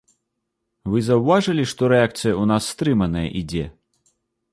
[0.93, 3.65] Вы заўважылі, што рэакцыя ў нас стрыманая ідзе?